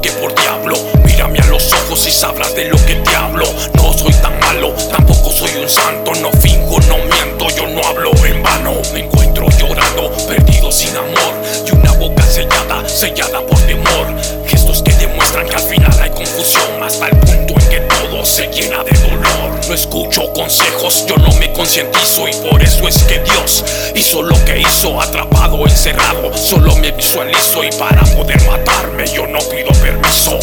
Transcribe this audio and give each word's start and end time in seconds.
que 0.00 0.10
por 0.12 0.34
diablo. 0.34 0.76
Mírame 1.04 1.38
a 1.40 1.46
los 1.46 1.72
ojos 1.72 2.06
y 2.06 2.10
sabrás 2.10 2.54
de 2.54 2.66
lo 2.66 2.76
que 2.86 2.96
te 2.96 3.16
hablo. 3.16 3.46
No 3.74 3.92
soy 3.92 4.12
tan 4.14 4.38
malo, 4.40 4.74
tampoco 4.90 5.30
soy 5.30 5.50
un 5.60 5.68
santo. 5.68 6.12
No 6.20 6.30
fingo, 6.40 6.78
no 6.88 6.98
miento, 6.98 7.48
yo 7.56 7.66
no 7.68 7.86
hablo 7.86 8.10
en 8.24 8.42
vano. 8.42 8.74
Me 8.92 9.00
encuentro 9.00 9.46
llorando, 9.58 10.10
perdido 10.28 10.70
sin 10.72 10.96
amor. 10.96 11.34
Y 11.66 11.74
una 11.74 11.92
boca 11.92 12.24
sellada, 12.24 12.88
sellada 12.88 13.40
por 13.46 13.58
temor. 13.60 14.06
Gestos 14.46 14.82
que 14.82 14.92
demuestran 14.94 15.46
que 15.48 15.56
al 15.56 15.62
final 15.62 16.00
hay 16.00 16.10
confusión. 16.10 16.82
Hasta 16.82 17.08
el 17.08 17.16
punto 17.18 17.54
en 17.60 17.68
que 17.68 17.80
todo 17.80 18.24
se 18.24 18.48
llena 18.48 18.82
de 18.84 18.98
dolor. 19.08 19.60
No 19.68 19.74
escucho 19.74 20.32
consejos, 20.32 21.06
yo 21.06 21.16
no 21.16 21.32
me 21.34 21.52
concientizo. 21.52 22.28
Y 22.28 22.32
por 22.48 22.62
eso 22.62 22.88
es 22.88 23.02
que 23.04 23.20
Dios 23.20 23.64
hizo 23.94 24.22
lo 24.22 24.42
que 24.44 24.60
hizo. 24.60 25.00
Atrapado, 25.00 25.66
encerrado, 25.66 26.36
solo 26.36 26.74
me 26.76 26.92
visualizo. 26.92 27.64
Y 27.64 27.70
para 27.72 28.02
poder 28.14 28.40
matarme, 28.46 29.06
yo 29.06 29.26
no 29.26 29.38
pido 29.38 29.70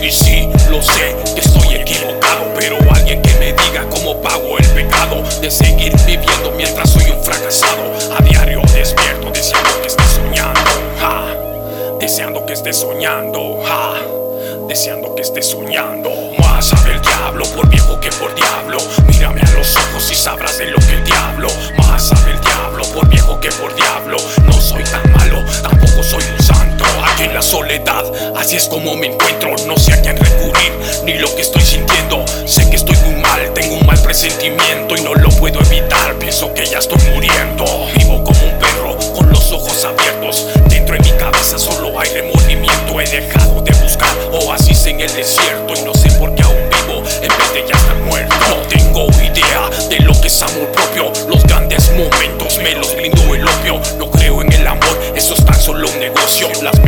Y 0.00 0.10
sí, 0.10 0.48
lo 0.70 0.80
sé, 0.82 1.14
que 1.34 1.40
estoy 1.40 1.74
equivocado. 1.74 2.52
Pero 2.58 2.76
alguien 2.92 3.20
que 3.20 3.34
me 3.34 3.52
diga 3.52 3.84
cómo 3.90 4.20
pago 4.22 4.58
el 4.58 4.66
pecado 4.68 5.22
de 5.40 5.50
seguir 5.50 5.92
viviendo 6.06 6.52
mientras 6.56 6.90
soy 6.90 7.10
un 7.10 7.22
fracasado. 7.22 7.92
A 8.18 8.22
diario 8.22 8.62
despierto 8.74 9.30
deseando 9.30 9.80
que 9.80 9.88
esté 9.88 10.04
soñando. 10.04 10.60
Deseando 12.00 12.46
que 12.46 12.52
esté 12.54 12.72
soñando. 12.72 13.62
Deseando 14.68 15.14
que 15.14 15.22
esté 15.22 15.42
soñando. 15.42 16.10
Más 16.38 16.66
sabe 16.66 16.94
el 16.94 17.00
diablo 17.02 17.44
por 17.54 17.68
viejo 17.68 18.00
que 18.00 18.10
por 18.10 18.34
diablo. 18.34 18.78
Mírame 19.06 19.40
a 19.40 19.50
los 19.58 19.76
ojos 19.76 20.10
y 20.10 20.14
sabrás 20.14 20.58
de 20.58 20.66
lo 20.66 20.78
que 20.78 20.93
soledad, 27.44 28.04
así 28.36 28.56
es 28.56 28.68
como 28.68 28.96
me 28.96 29.08
encuentro. 29.08 29.54
No 29.66 29.76
sé 29.76 29.92
a 29.92 30.00
quién 30.00 30.16
recurrir, 30.16 30.72
ni 31.04 31.14
lo 31.14 31.32
que 31.34 31.42
estoy 31.42 31.62
sintiendo. 31.62 32.24
Sé 32.46 32.68
que 32.70 32.76
estoy 32.76 32.96
muy 33.04 33.20
mal, 33.20 33.52
tengo 33.54 33.76
un 33.76 33.86
mal 33.86 33.98
presentimiento 33.98 34.96
y 34.96 35.02
no 35.02 35.14
lo 35.14 35.28
puedo 35.28 35.60
evitar. 35.60 36.14
Pienso 36.18 36.52
que 36.54 36.64
ya 36.64 36.78
estoy 36.78 36.98
muriendo. 37.12 37.64
Vivo 37.96 38.24
como 38.24 38.40
un 38.44 38.58
perro 38.58 38.96
con 39.14 39.28
los 39.30 39.52
ojos 39.52 39.84
abiertos. 39.84 40.46
Dentro 40.68 40.96
de 40.96 41.02
mi 41.02 41.10
cabeza 41.18 41.58
solo 41.58 41.98
hay 42.00 42.08
remordimiento. 42.10 43.00
He 43.00 43.06
dejado 43.06 43.60
de 43.60 43.72
buscar 43.74 44.10
oasis 44.32 44.86
en 44.86 45.00
el 45.00 45.14
desierto 45.14 45.74
y 45.76 45.82
no 45.82 45.92
sé 45.94 46.10
por 46.18 46.34
qué 46.34 46.42
aún 46.42 46.56
vivo 46.70 47.02
en 47.22 47.28
vez 47.28 47.52
de 47.52 47.64
ya 47.68 47.76
estar 47.76 47.96
muerto. 47.96 48.34
No 48.48 48.56
tengo 48.68 49.06
idea 49.22 49.68
de 49.90 50.00
lo 50.00 50.18
que 50.18 50.28
es 50.28 50.42
amor 50.42 50.68
propio. 50.72 51.12
Los 51.28 51.42
grandes 51.44 51.90
momentos 51.90 52.58
me 52.58 52.72
los 52.74 52.96
brindó 52.96 53.34
el 53.34 53.46
opio. 53.46 53.80
No 53.98 54.10
creo 54.10 54.40
en 54.40 54.52
el 54.52 54.66
amor, 54.66 54.98
eso 55.14 55.34
es 55.34 55.44
tan 55.44 55.60
solo 55.60 55.88
un 55.88 56.00
negocio. 56.00 56.48
Las 56.62 56.80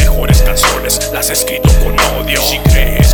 escrito 1.31 1.69
con 1.83 1.97
odio. 2.19 2.41
Si 2.43 2.59
crees 2.59 3.06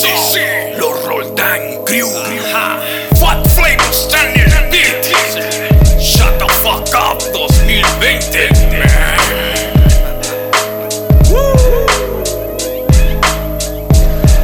Cristo. 0.00 0.38
Los 0.78 1.04
Roldán 1.04 1.84
Crew. 1.84 2.08
Fat 3.18 3.44
Flavor 3.48 3.92
Standard 3.92 4.70
Beat. 4.70 5.04
Shut 5.98 6.38
the 6.38 6.46
fuck 6.62 6.86
up 6.94 7.18
2020. 7.32 8.48
man. 8.78 9.18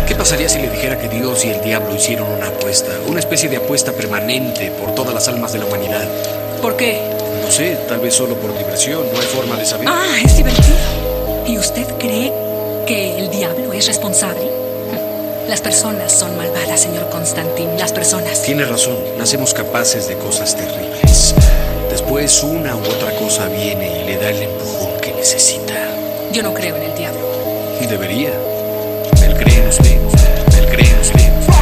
¿Qué 0.08 0.14
pasaría 0.16 0.48
si 0.48 0.58
le 0.58 0.70
dijera 0.70 0.98
que 0.98 1.08
Dios 1.08 1.44
y 1.44 1.50
el 1.50 1.62
diablo 1.62 1.94
hicieron 1.94 2.28
una 2.32 2.48
apuesta? 2.48 2.90
Una 3.06 3.20
especie 3.20 3.48
de 3.48 3.58
apuesta 3.58 3.92
permanente 3.92 4.72
por 4.80 4.94
todas 4.96 5.14
las 5.14 5.28
almas 5.28 5.52
de 5.52 5.60
la 5.60 5.66
humanidad. 5.66 6.08
¿Por 6.60 6.76
qué? 6.76 7.00
No 7.44 7.50
sé, 7.52 7.78
tal 7.88 8.00
vez 8.00 8.14
solo 8.14 8.34
por 8.34 8.56
diversión, 8.58 9.04
no 9.12 9.20
hay 9.20 9.26
forma 9.26 9.56
de 9.56 9.64
saber. 9.64 9.86
Ah, 9.88 10.16
es 10.24 10.36
divertido. 10.36 10.74
¿Y 11.46 11.58
usted 11.58 11.86
cree 11.98 12.32
que 12.86 13.18
el 13.18 13.30
diablo 13.30 13.72
es 13.72 13.86
responsable? 13.86 14.63
Las 15.48 15.60
personas 15.60 16.10
son 16.10 16.36
malvadas, 16.38 16.80
señor 16.80 17.10
Constantin. 17.10 17.76
Las 17.78 17.92
personas. 17.92 18.42
Tiene 18.42 18.64
razón, 18.64 18.96
nacemos 19.18 19.52
capaces 19.52 20.08
de 20.08 20.16
cosas 20.16 20.56
terribles. 20.56 21.34
Después 21.90 22.42
una 22.42 22.74
u 22.74 22.80
otra 22.80 23.10
cosa 23.18 23.46
viene 23.48 24.00
y 24.00 24.04
le 24.06 24.16
da 24.16 24.30
el 24.30 24.42
empujón 24.42 24.98
que 25.02 25.12
necesita. 25.12 25.74
Yo 26.32 26.42
no 26.42 26.54
creo 26.54 26.76
en 26.76 26.82
el 26.84 26.94
diablo. 26.96 27.20
Y 27.78 27.86
debería. 27.86 28.32
Él 29.22 29.34
cree 29.36 29.58
en 29.58 29.68
usted. 29.68 29.98
Él 30.58 30.66
cree 30.70 30.88
en 30.90 31.00
usted. 31.00 31.53